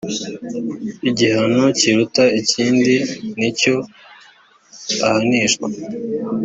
[1.09, 2.93] igihano kiruta ikindi
[3.37, 3.75] nicyo
[5.07, 5.67] ahanishwa.